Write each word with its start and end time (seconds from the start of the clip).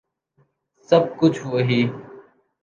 سَب 0.89 1.03
کُچھ 1.19 1.39
وہی 1.51 1.81